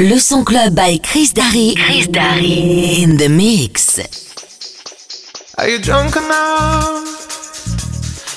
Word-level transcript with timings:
Le 0.00 0.20
son 0.20 0.44
club 0.44 0.74
by 0.74 0.96
Chris 1.02 1.32
Darry. 1.34 1.74
Chris 1.74 2.06
Darry 2.06 3.02
in 3.02 3.16
the 3.16 3.28
mix. 3.28 3.98
Are 5.58 5.68
you 5.68 5.80
drunk 5.80 6.14
enough 6.14 7.02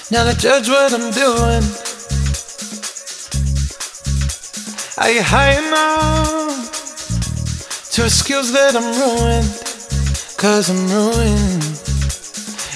now 0.09 0.23
to 0.23 0.35
judge 0.39 0.67
what 0.67 0.91
I'm 0.91 1.11
doing? 1.11 1.61
Are 4.97 5.11
you 5.11 5.21
high 5.21 5.59
enough 5.61 6.71
to 7.91 8.05
excuse 8.05 8.51
that 8.53 8.75
I'm 8.75 8.91
ruined? 8.97 9.45
Cause 10.37 10.67
I'm 10.71 10.89
ruined. 10.89 11.61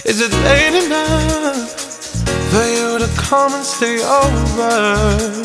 Is 0.06 0.22
it 0.22 0.32
late 0.46 0.86
enough 0.86 1.72
for 2.52 2.64
you 2.64 3.00
to 3.00 3.08
come 3.18 3.52
and 3.52 3.66
stay 3.66 4.00
over? 4.04 5.45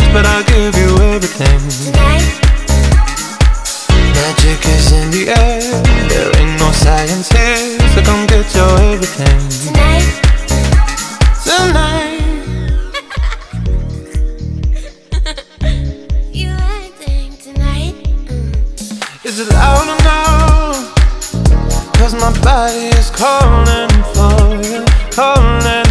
but 0.13 0.25
I'll 0.25 0.43
give 0.43 0.75
you 0.75 0.89
everything. 1.13 1.59
tonight, 1.85 2.27
Magic 4.15 4.65
is 4.65 4.91
in 4.91 5.11
the 5.11 5.23
air, 5.29 5.61
there 6.09 6.29
ain't 6.39 6.59
no 6.59 6.71
science 6.71 7.29
here, 7.29 7.79
so 7.93 8.01
come 8.03 8.25
get 8.27 8.53
your 8.55 8.71
everything. 8.91 9.39
tonight. 9.65 10.09
Tonight, 11.43 12.21
You 16.33 16.49
acting 16.49 17.31
tonight. 17.37 17.95
Mm. 18.03 19.25
is 19.25 19.39
it 19.39 19.49
loud 19.53 19.87
or 19.93 19.99
no? 20.03 20.21
Cause 21.97 22.13
my 22.15 22.31
body 22.41 22.87
is 22.99 23.09
calling 23.11 23.89
for 24.13 24.55
you, 24.67 24.85
calling 25.11 25.90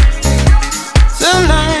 Tonight, 1.31 1.71
You 1.71 1.80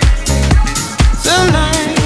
Tonight. 1.31 2.00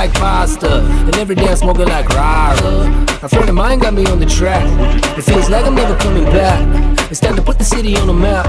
Like 0.00 0.14
pasta. 0.14 0.80
And 0.80 1.14
every 1.16 1.34
day 1.34 1.48
I'm 1.48 1.56
smoking 1.56 1.84
like 1.84 2.08
rara 2.08 2.89
A 3.22 3.28
friend 3.28 3.50
of 3.50 3.54
mine 3.54 3.80
got 3.80 3.92
me 3.92 4.06
on 4.06 4.18
the 4.18 4.24
track. 4.24 4.64
It 5.18 5.20
feels 5.20 5.50
like 5.50 5.66
I'm 5.66 5.74
never 5.74 5.94
coming 5.98 6.24
back. 6.24 6.64
It's 7.10 7.20
time 7.20 7.36
to 7.36 7.42
put 7.42 7.58
the 7.58 7.64
city 7.64 7.94
on 7.96 8.06
the 8.06 8.14
map. 8.14 8.46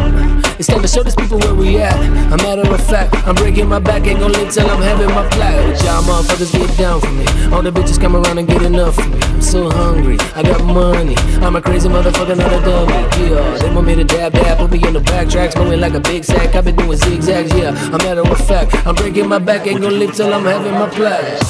It's 0.57 0.68
time 0.69 0.81
to 0.81 0.88
show 0.88 1.03
these 1.03 1.15
people 1.15 1.39
where 1.39 1.53
we 1.53 1.77
at. 1.79 1.94
A 2.31 2.38
matter 2.38 2.62
of 2.62 2.81
fact, 2.88 3.13
I'm 3.27 3.35
breaking 3.35 3.68
my 3.68 3.79
back. 3.79 4.07
Ain't 4.07 4.21
gonna 4.21 4.31
live 4.31 4.50
till 4.53 4.65
I'm 4.69 4.81
having 4.81 5.09
my 5.09 5.27
plaque 5.27 5.83
y'all 5.83 6.01
motherfuckers 6.03 6.53
get 6.53 6.77
down 6.77 7.01
for 7.01 7.12
me. 7.12 7.25
All 7.51 7.62
the 7.62 7.69
bitches 7.69 8.00
come 8.00 8.15
around 8.15 8.38
and 8.38 8.47
get 8.47 8.62
enough 8.62 8.95
for 8.95 9.09
me. 9.09 9.19
I'm 9.21 9.41
so 9.41 9.69
hungry, 9.69 10.18
I 10.35 10.41
got 10.41 10.63
money. 10.63 11.15
I'm 11.44 11.57
a 11.57 11.62
crazy 11.62 11.89
motherfucker, 11.89 12.38
not 12.38 12.53
a 12.53 12.62
dummy. 12.63 12.94
Yeah, 13.27 13.57
they 13.57 13.75
want 13.75 13.88
me 13.88 13.95
to 13.95 14.06
dab 14.06 14.31
dab 14.31 14.57
Put 14.59 14.71
me 14.71 14.81
on 14.88 14.94
the 14.94 15.01
backtracks 15.01 15.57
Moving 15.62 15.81
like 15.81 15.95
a 15.95 16.00
big 16.00 16.24
sack. 16.24 16.56
I've 16.56 16.63
been 16.63 16.77
doing 16.77 16.97
zigzags, 16.97 17.53
yeah. 17.56 17.71
A 17.94 17.97
matter 17.97 18.21
of 18.21 18.47
fact, 18.47 18.74
I'm 18.88 18.95
breaking 18.95 19.27
my 19.27 19.39
back. 19.39 19.67
Ain't 19.67 19.81
gonna 19.81 19.95
live 19.95 20.15
till 20.15 20.33
I'm 20.33 20.45
having 20.45 20.74
my 20.75 20.89
plaque 20.89 21.44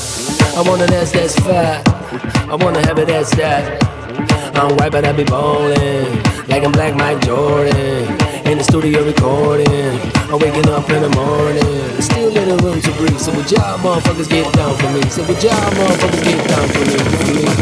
I 0.58 0.64
want 0.66 0.82
an 0.82 0.92
ass 0.94 1.12
that's 1.12 1.40
fat 1.42 2.01
I 2.52 2.56
wanna 2.56 2.86
have 2.86 3.00
it 3.00 3.08
that's 3.08 3.34
that 3.38 3.64
I'm 4.58 4.76
white 4.76 4.92
but 4.92 5.06
I 5.06 5.14
be 5.14 5.24
ballin' 5.24 6.22
Like 6.50 6.66
I'm 6.66 6.74
Black 6.74 6.96
Mike 6.96 7.22
Jordan 7.22 8.04
In 8.44 8.58
the 8.58 8.64
studio 8.66 9.06
recording 9.06 9.96
I'm 10.28 10.38
waking 10.38 10.68
up 10.68 10.90
in 10.90 11.02
the 11.02 11.10
morning 11.16 12.02
Still 12.02 12.30
let 12.32 12.50
little 12.50 12.60
room 12.68 12.82
to 12.82 12.92
breathe. 13.00 13.18
So 13.20 13.32
would 13.36 13.50
y'all 13.50 13.80
motherfuckers 13.80 14.28
get 14.28 14.52
down 14.52 14.76
for 14.76 14.92
me? 14.92 15.02
So 15.08 15.24
would 15.24 15.42
y'all 15.42 15.54
motherfuckers 15.80 16.24
get 16.28 16.44
down 16.50 16.68
for 16.76 16.84
me? 16.84 17.00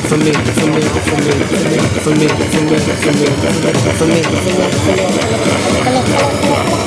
For 0.10 0.18
me, 0.18 0.34
for 0.58 0.66
me, 0.74 0.82
for 1.06 1.18
me, 1.22 1.38
for 1.46 1.62
me, 1.70 1.78
for 2.02 2.18
me, 2.18 2.26
for 2.50 2.66
me, 2.66 2.82
for 2.90 3.14
me, 3.14 3.14
for 3.14 3.14
me, 3.14 3.30
for 3.94 4.10
me, 4.10 4.24
for 4.26 4.42
me, 4.42 4.74
for 6.74 6.79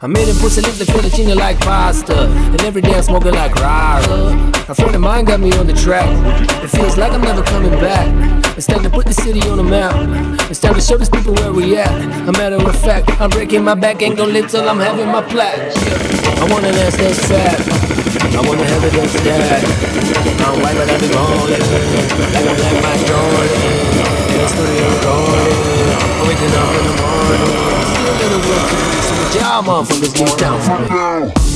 I 0.00 0.06
made 0.06 0.28
him 0.28 0.36
pussy 0.36 0.60
lick 0.60 0.74
the 0.74 0.84
fettuccine 0.84 1.34
like 1.34 1.58
pasta. 1.58 2.30
And 2.30 2.62
every 2.62 2.82
day 2.82 2.94
I'm 2.94 3.02
smoking 3.02 3.32
like 3.32 3.52
rara. 3.56 4.30
A 4.68 4.74
friend 4.74 4.94
of 4.94 5.00
mine 5.00 5.24
got 5.24 5.40
me 5.40 5.50
on 5.58 5.66
the 5.66 5.72
track. 5.72 6.06
It 6.62 6.68
feels 6.68 6.96
like 6.96 7.10
I'm 7.10 7.20
never 7.20 7.42
coming 7.42 7.72
back. 7.82 8.06
It's 8.56 8.66
time 8.66 8.84
to 8.84 8.90
put 8.90 9.06
the 9.06 9.12
city 9.12 9.42
on 9.50 9.56
the 9.56 9.64
map. 9.64 9.92
It's 10.48 10.60
time 10.60 10.74
to 10.74 10.80
show 10.80 10.96
these 10.96 11.08
people 11.10 11.34
where 11.34 11.52
we 11.52 11.76
at. 11.76 11.90
A 12.28 12.32
matter 12.32 12.62
of 12.62 12.78
fact, 12.78 13.10
I'm 13.20 13.30
breaking 13.30 13.64
my 13.64 13.74
back, 13.74 14.00
ain't 14.00 14.16
gonna 14.16 14.32
live 14.32 14.48
till 14.48 14.68
I'm 14.68 14.78
having 14.78 15.08
my 15.08 15.20
plaque. 15.20 15.58
I 15.66 16.46
want 16.46 16.64
an 16.64 16.78
ass 16.78 16.96
that's 16.96 17.18
fat. 17.26 17.58
I 17.58 18.40
wanna 18.46 18.62
have 18.70 18.84
it 18.84 18.92
that's 18.94 19.14
that. 19.26 19.66
I'm 20.46 20.62
white, 20.62 20.78
but 20.78 20.86
I 20.86 20.94
be 20.94 21.10
ballin'. 21.10 21.58
Like 22.38 22.46
I'm 22.46 22.54
like 22.54 22.78
my 22.86 22.94
Jordan. 23.02 23.98
In 24.30 24.38
the 24.38 24.46
studio. 24.46 24.86
I'm 26.18 26.26
waking 26.30 26.54
up 26.54 26.70
in 26.70 26.84
the 26.86 26.94
morning. 27.02 27.78
Still 27.88 28.06
a 28.06 28.18
to 28.18 28.26
do, 28.30 28.98
so 29.02 29.07
y'all 29.34 29.62
motherfuckers 29.62 30.14
get 30.14 30.38
down 30.38 30.60
for 30.62 30.78
me. 30.78 31.47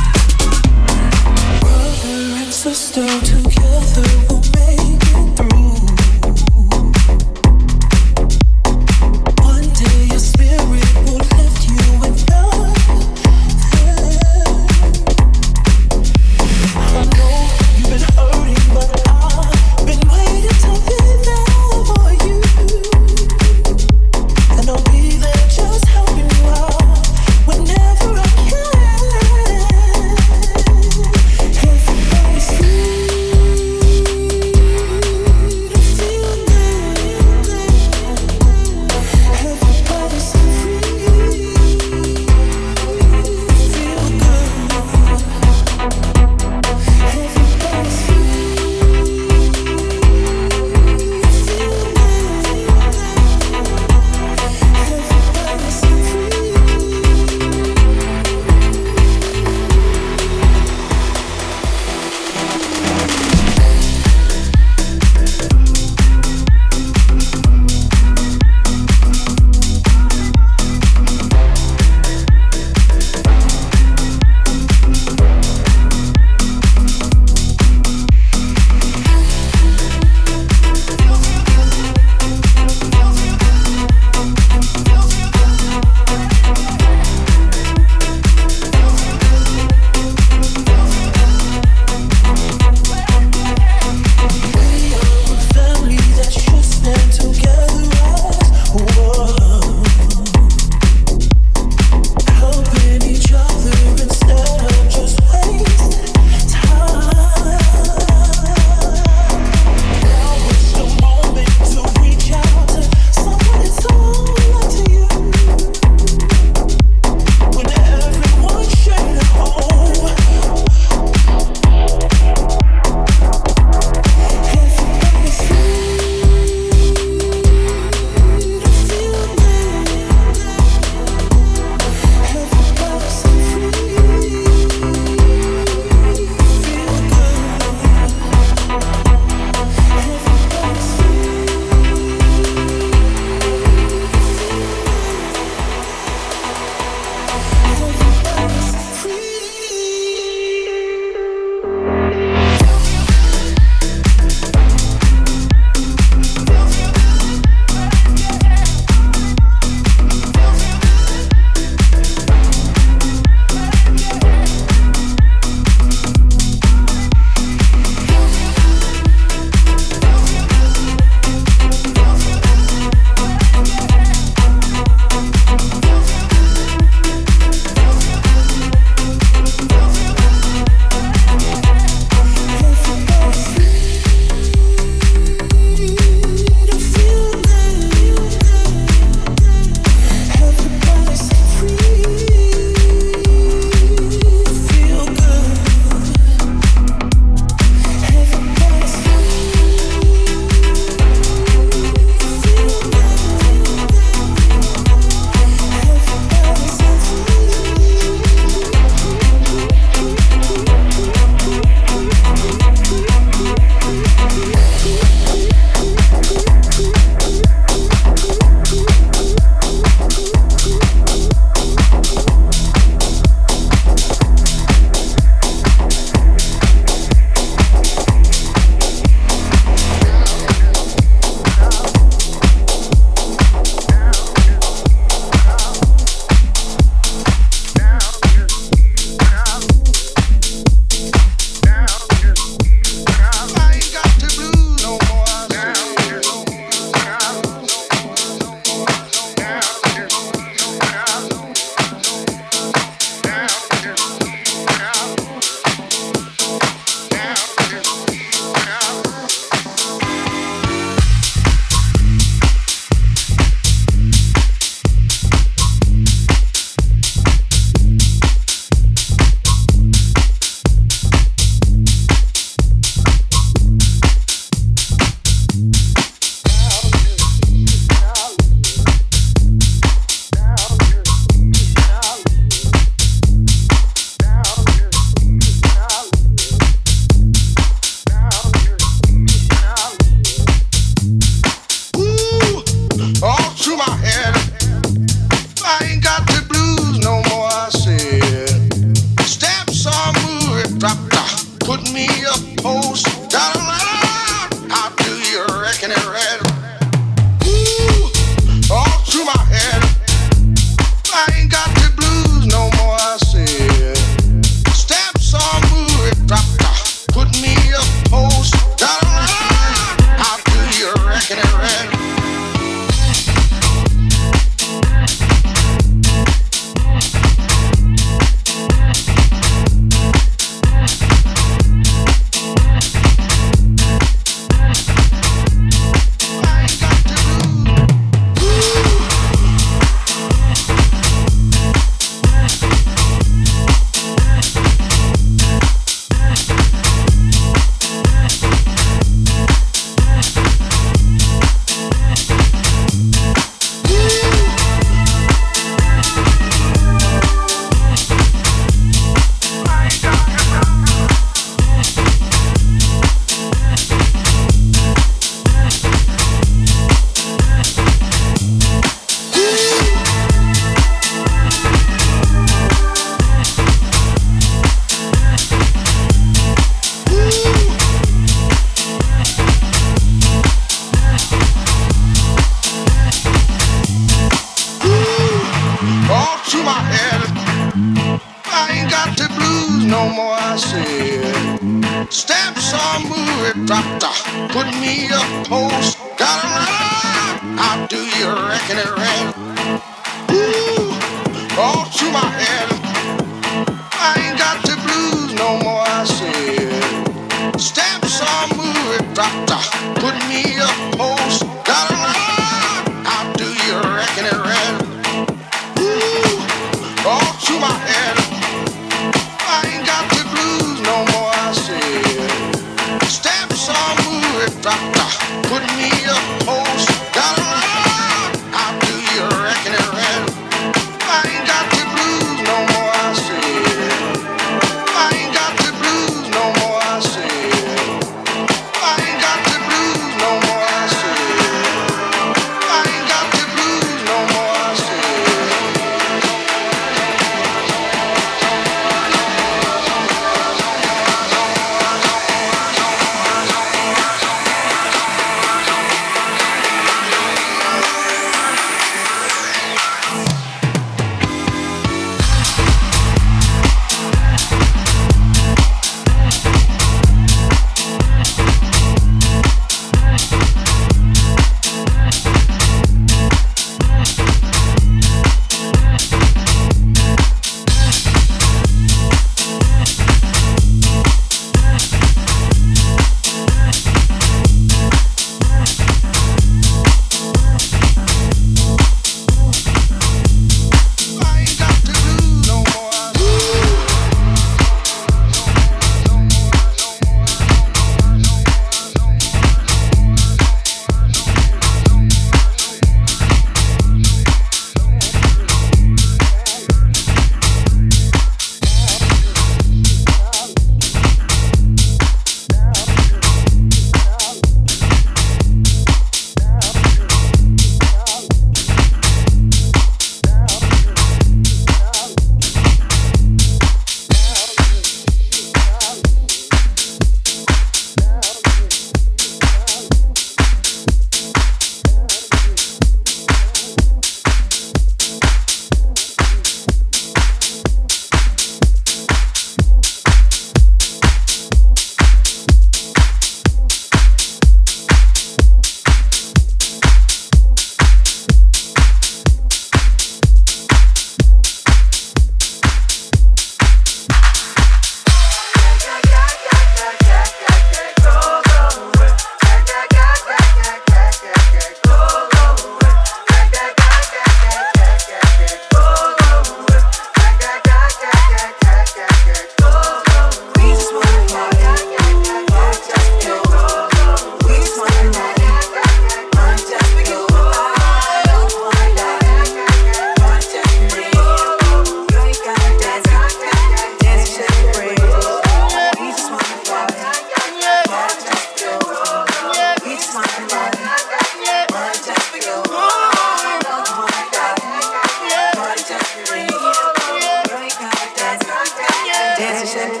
This 599.61 600.00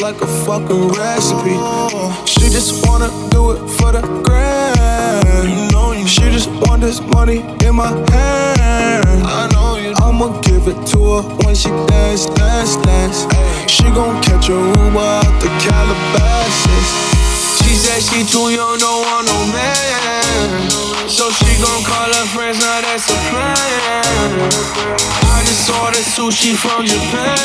like 0.00 0.20
a 0.20 0.26
fucking 0.26 0.88
recipe. 0.88 1.55
sushi 26.16 26.56
from 26.56 26.86
Japan. 26.86 27.36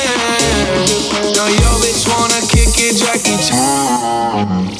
Now 1.36 1.47
your 1.47 1.75
bitch 1.84 2.07
wanna 2.07 2.39
kick 2.47 2.71
it, 2.79 2.95
Jackie 2.95 3.36
Chan. 3.43 4.70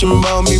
question 0.00 0.16
about 0.18 0.48
me 0.48 0.59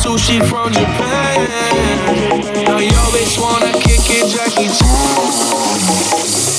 sushi 0.00 0.40
from 0.48 0.72
Japan. 0.72 1.48
Now 2.64 2.78
your 2.78 3.06
bitch 3.12 3.38
wanna 3.38 3.72
kick 3.72 4.00
it, 4.08 4.26
Jackie 4.34 4.68
Chan. 4.68 6.49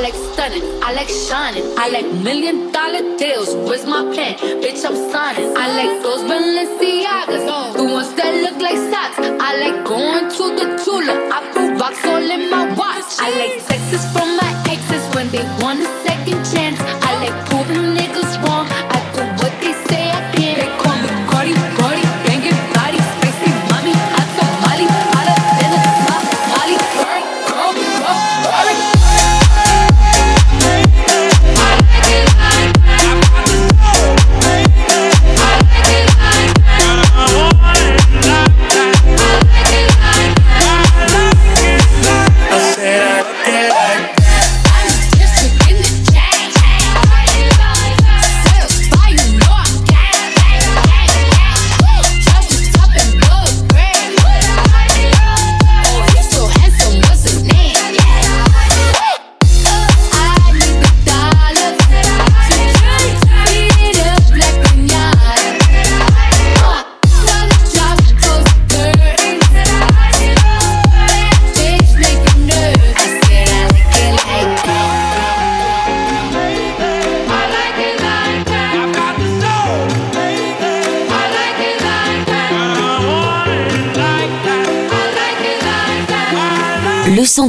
I 0.00 0.02
like 0.04 0.14
stunning, 0.32 0.62
I 0.82 0.94
like 0.94 1.10
shining, 1.10 1.62
I 1.76 1.90
like 1.90 2.06
million 2.24 2.72
dollar 2.72 3.18
deals. 3.18 3.54
Where's 3.54 3.84
my 3.84 4.00
pen, 4.16 4.32
Bitch, 4.64 4.82
I'm 4.82 4.96
signing. 5.12 5.52
I 5.54 5.66
like 5.76 6.00
those 6.02 6.22
Balenciagas, 6.24 7.76
the 7.76 7.84
ones 7.84 8.08
that 8.14 8.32
look 8.40 8.56
like 8.62 8.80
socks. 8.88 9.18
I 9.20 9.60
like 9.60 9.84
going 9.84 10.32
to 10.32 10.44
the 10.56 10.66
Tula. 10.82 11.28
I 11.28 11.44
put 11.52 11.78
rocks 11.78 12.02
all 12.06 12.16
in 12.16 12.48
my 12.48 12.72
watch. 12.80 13.12
I 13.20 13.28
like 13.44 13.60
sexes 13.60 14.10
from 14.16 14.40
my 14.40 14.50
exes 14.72 15.04
when 15.14 15.28
they 15.28 15.44
want 15.60 15.80
a 15.84 15.88
second 16.08 16.40
chance. 16.48 16.80
I 16.80 17.12
like 17.20 17.36
proving 17.50 17.79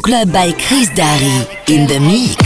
club 0.01 0.31
by 0.31 0.51
Chris 0.53 0.89
Darry 0.89 1.47
in 1.67 1.87
the 1.87 1.99
mix. 1.99 2.40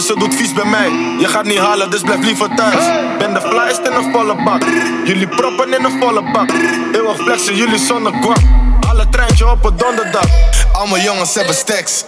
Ze 0.00 0.14
doet 0.18 0.34
vies 0.34 0.52
bij 0.52 0.64
mij. 0.64 0.88
Je 1.18 1.28
gaat 1.28 1.44
niet 1.44 1.58
halen, 1.58 1.90
dus 1.90 2.00
blijf 2.00 2.24
liever 2.24 2.48
thuis. 2.54 2.84
Ben 3.18 3.34
de 3.34 3.40
flyest 3.40 3.78
in 3.78 3.92
een 3.92 4.12
volle 4.12 4.42
bak. 4.44 4.62
Jullie 5.04 5.28
proppen 5.28 5.74
in 5.74 5.84
een 5.84 5.98
volle 6.00 6.30
bak. 6.32 6.50
Eeuwig 6.92 7.16
flexen, 7.16 7.56
jullie 7.56 7.78
zonder 7.78 8.12
guap. 8.12 8.42
Alle 8.88 9.08
treintje 9.08 9.50
op 9.50 9.64
een 9.64 9.76
donderdag. 9.76 10.26
Allemaal 10.72 10.98
jongens 10.98 11.34
hebben 11.34 11.54
stacks. 11.54 12.04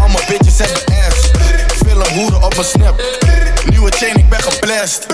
Allemaal 0.00 0.20
bitches 0.28 0.58
hebben 0.58 0.82
ass. 1.08 1.30
Veel 1.86 2.00
een 2.00 2.14
hoeren 2.14 2.42
op 2.42 2.56
een 2.58 2.64
snap. 2.64 3.02
Nieuwe 3.66 3.90
chain, 3.90 4.16
ik 4.16 4.28
ben 4.28 4.42
geblest. 4.42 5.06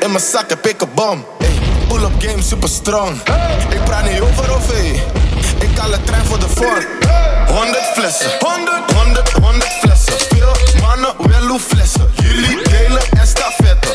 In 0.00 0.10
mijn 0.10 0.24
zak 0.24 0.48
heb 0.48 0.66
ik 0.66 0.80
een 0.80 0.88
bom. 0.94 1.24
Pull-up 1.88 2.12
game 2.18 2.42
super 2.42 2.68
strong. 2.68 3.20
Ik 3.68 3.84
praat 3.84 4.10
niet 4.10 4.20
over 4.20 4.54
of. 4.54 4.72
Ik 5.58 5.78
haal 5.78 5.90
de 5.90 6.02
trein 6.04 6.24
voor 6.24 6.38
de 6.38 6.48
vorm. 6.48 6.84
100 7.46 7.84
flessen. 7.94 8.30
100, 8.38 8.92
100, 8.92 9.32
100 9.32 9.64
flessen. 9.82 10.29
Jullie 11.50 12.62
delen 12.68 13.02
estafette. 13.20 13.88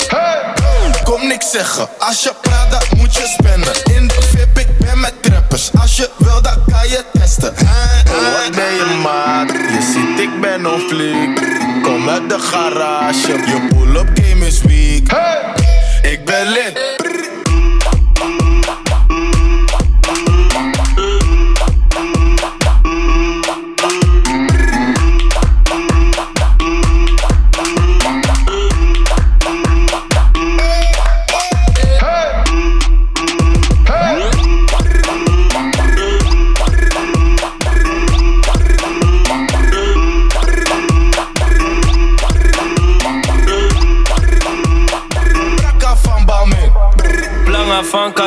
Kom 1.04 1.28
niks 1.28 1.52
zeggen. 1.52 1.88
Als 2.00 2.24
je 2.24 2.34
praat, 2.42 2.72
dan 2.72 2.98
moet 2.98 3.14
je 3.14 3.36
spenden. 3.40 3.96
In 3.96 4.08
de 4.08 4.22
VIP, 4.22 4.60
ik 4.60 4.78
ben 4.78 5.00
met 5.00 5.14
trappers. 5.22 5.72
Als 5.82 5.98
je 5.98 6.10
wil, 6.18 6.42
dan 6.42 6.64
kan 6.72 6.90
je 6.90 7.04
testen. 7.14 7.50
Oh, 7.50 8.44
wat 8.44 8.56
ben 8.56 8.74
je 8.74 9.00
maat? 9.04 9.52
Je 9.52 9.92
ziet, 9.94 10.20
ik 10.20 10.42
ben 10.42 10.66
on 10.74 10.80
fleek. 10.80 11.42
Kom 11.84 12.10
uit 12.10 12.30
de 12.30 12.40
garage. 12.40 13.28
Je 13.28 13.68
pull-up 13.70 14.10
game 14.14 14.46
is 14.46 14.62
weak. 14.62 15.20
Ik 16.02 16.26
ben 16.26 16.48
lid. 16.48 16.95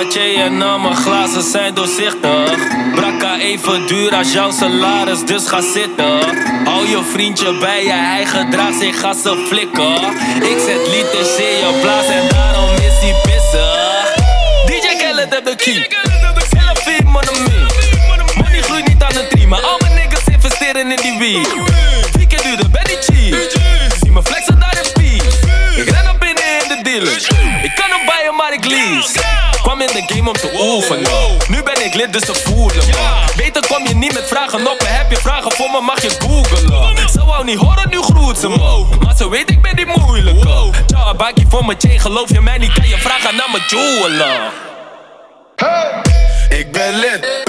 Cartier 0.09 0.45
en 0.45 0.63
al 0.63 0.79
mijn 0.79 0.97
glazen 0.97 1.43
zijn 1.43 1.75
doorzichtig. 1.75 2.57
Brakka 2.95 3.39
even 3.39 3.87
duur 3.87 4.15
als 4.15 4.33
jouw 4.33 4.51
salaris, 4.51 5.25
dus 5.25 5.47
ga 5.47 5.61
zitten. 5.61 6.21
Hou 6.65 6.89
je 6.89 7.01
vriendje 7.13 7.59
bij 7.59 7.85
je, 7.85 7.93
hij 7.93 8.27
gedraagt 8.27 8.79
zich 8.79 9.05
als 9.05 9.25
een 9.25 9.47
flikker. 9.47 10.01
Ik 10.41 10.59
zet 10.67 10.89
liters 10.89 11.37
in 11.37 11.57
je 11.63 11.79
blaas 11.81 12.07
en 12.07 12.29
daarom 12.29 12.75
is 12.75 12.99
hij 13.01 13.15
pissig. 13.23 14.15
DJ 14.67 14.97
Khaled 14.97 15.35
heb 15.35 15.45
de 15.45 15.57
key. 15.57 15.89
Selfie, 16.51 17.05
monomie. 17.05 17.67
Money 18.37 18.63
groeit 18.63 18.89
niet 18.89 19.03
aan 19.03 19.13
de 19.13 19.27
tree, 19.29 19.47
maar 19.47 19.63
al 19.63 19.79
mijn 19.79 19.95
niggas 19.95 20.35
investeren 20.35 20.91
in 20.91 20.97
die 20.97 21.19
weed. 21.19 21.78
Kwam 29.79 29.97
in 29.97 30.07
de 30.07 30.15
game 30.15 30.29
om 30.29 30.37
te 30.37 30.51
oefenen. 30.61 31.11
Nu 31.49 31.63
ben 31.63 31.85
ik 31.85 31.95
lid, 31.95 32.13
dus 32.13 32.23
ze 32.23 32.35
voelen 32.35 32.87
me. 32.87 33.25
Beter 33.37 33.67
kom 33.67 33.87
je 33.87 33.95
niet 33.95 34.15
met 34.15 34.29
vragen 34.29 34.67
op. 34.67 34.77
Heb 34.85 35.11
je 35.11 35.17
vragen 35.17 35.53
voor 35.53 35.71
me, 35.71 35.81
mag 35.81 36.03
je 36.03 36.11
googlen. 36.11 37.09
Ze 37.11 37.25
wou 37.25 37.45
niet 37.45 37.59
horen, 37.59 37.89
nu 37.91 38.01
groet 38.01 38.39
ze 38.39 38.49
me. 38.49 38.87
Maar 39.05 39.17
ze 39.17 39.29
weet, 39.29 39.51
ik 39.51 39.63
ben 39.63 39.77
die 39.77 39.87
moeilijke. 39.87 40.71
Ciao, 40.87 41.15
bakje 41.15 41.45
voor 41.49 41.65
mijn 41.65 41.81
chain, 41.81 42.01
geloof 42.01 42.29
je 42.29 42.41
mij 42.41 42.59
niet? 42.59 42.73
Kan 42.73 42.89
je 42.89 42.99
vragen 42.99 43.37
naar 43.37 43.49
mijn 43.51 43.63
jeweler. 43.67 44.53
Ik 46.49 46.73
ben 46.73 46.99
lid. 46.99 47.48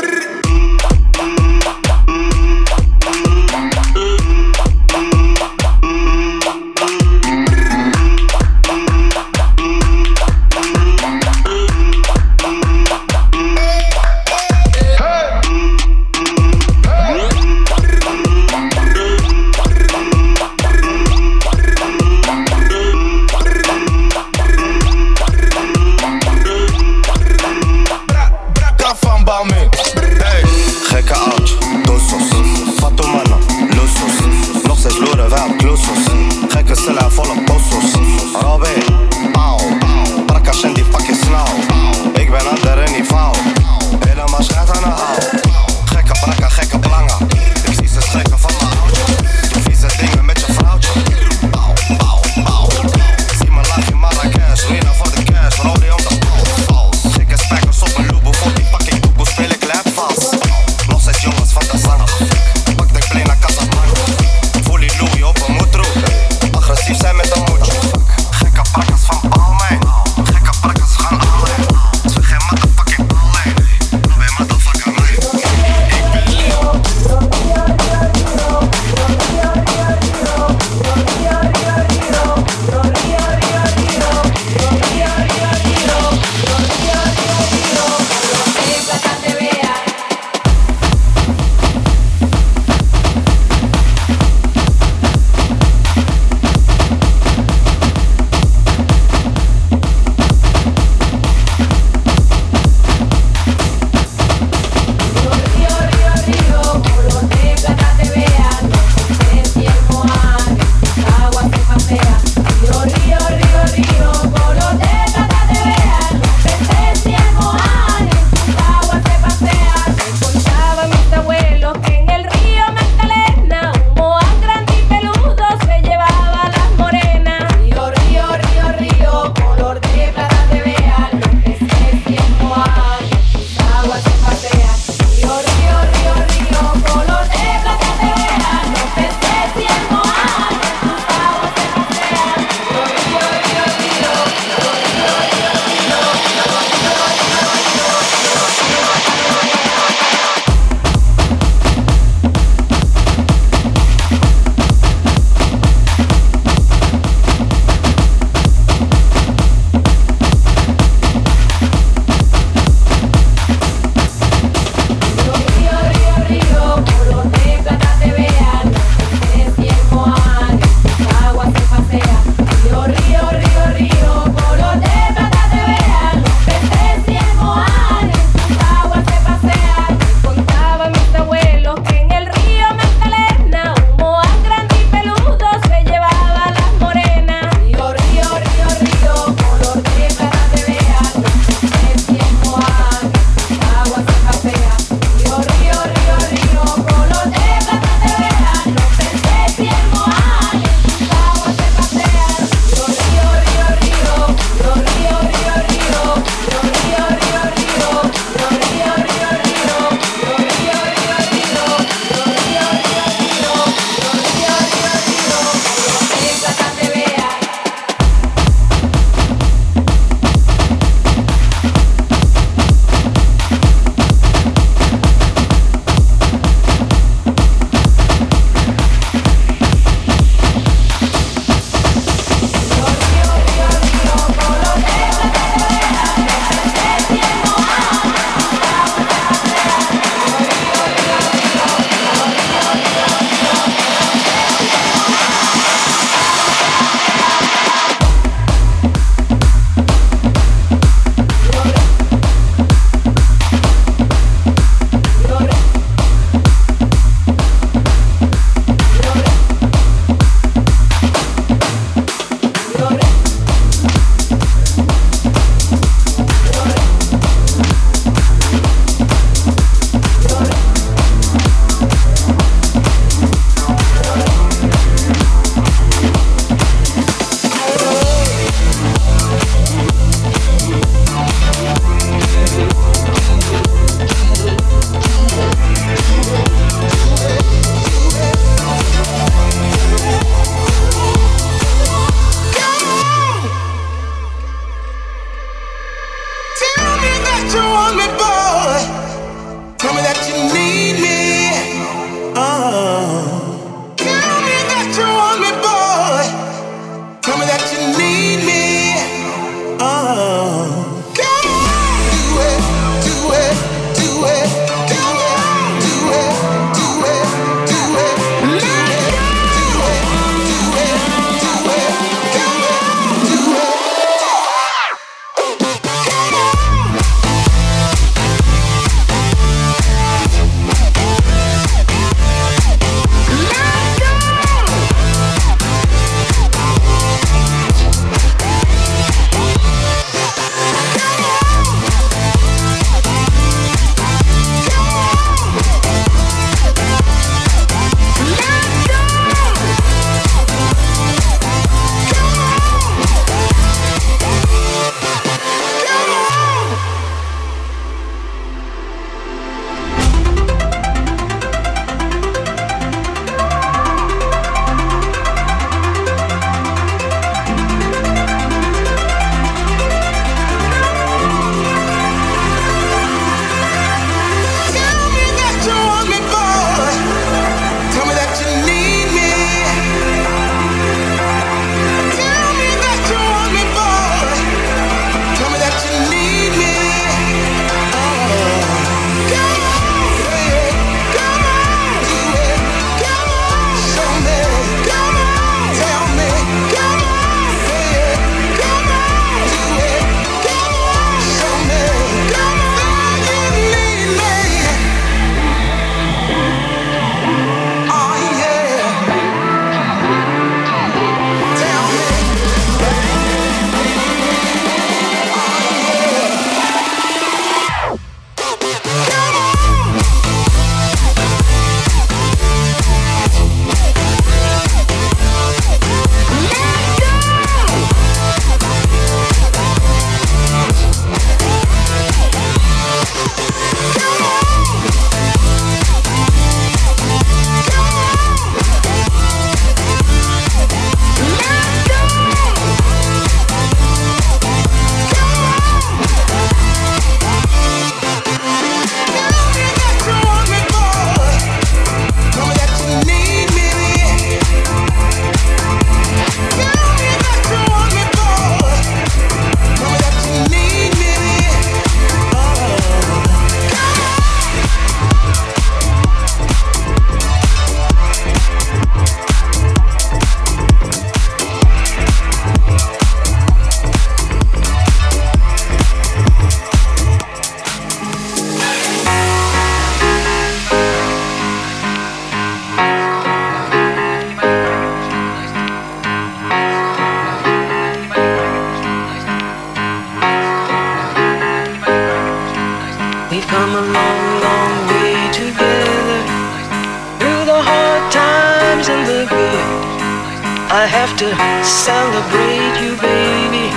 I 500.79 500.85
have 500.85 501.13
to 501.17 501.27
celebrate 501.61 502.79
you, 502.81 502.95
baby. 503.01 503.67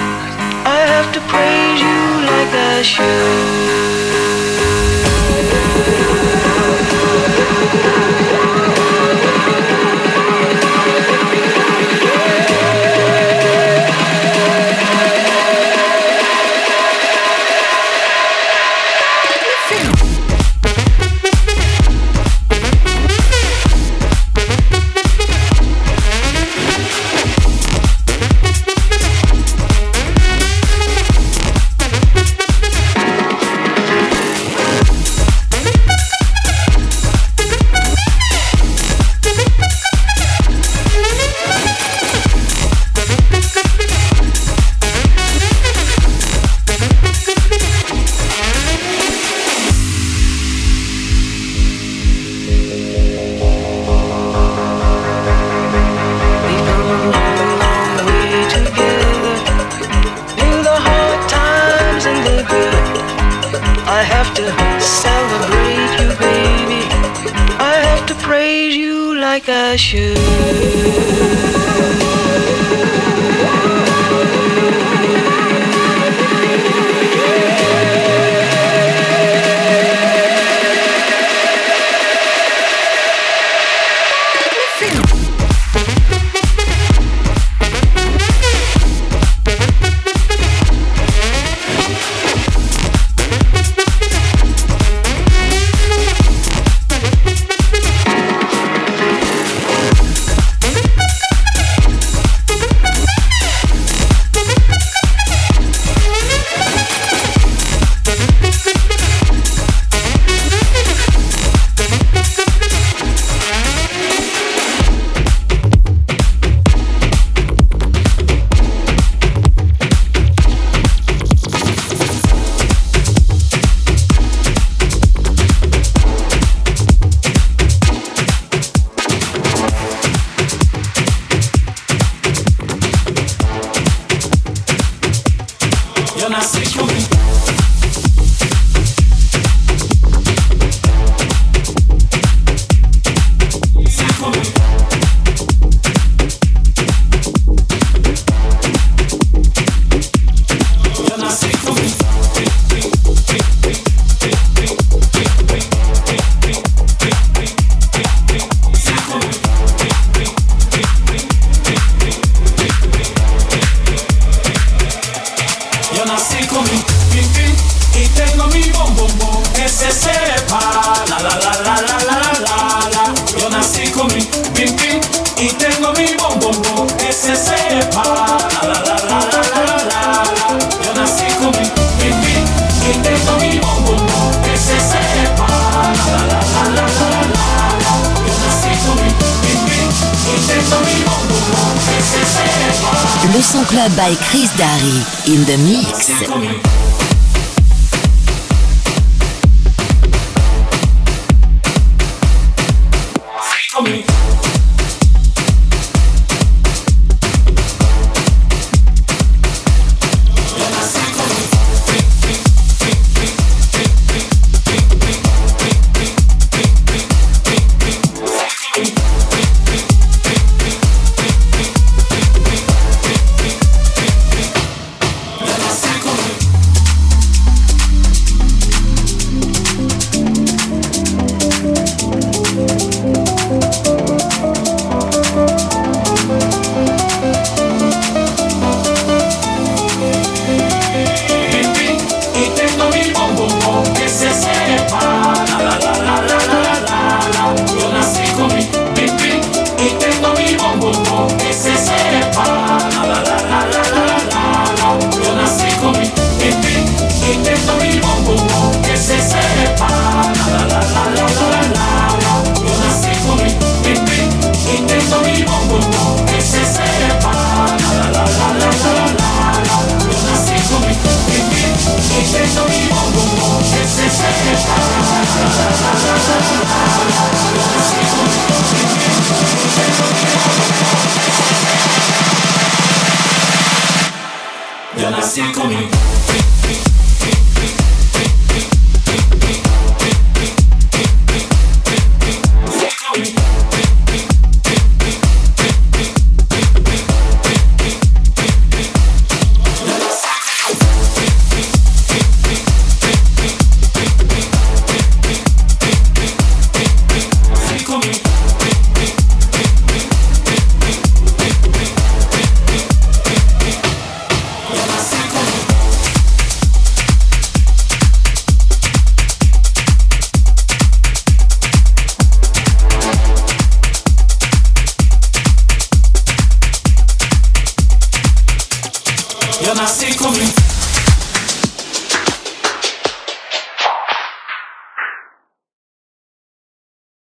I 0.64 0.86
have 0.86 1.12
to 1.14 1.20
praise 1.32 1.80
you 1.82 2.00
like 2.30 2.54
I 2.54 2.82
should. 2.82 4.01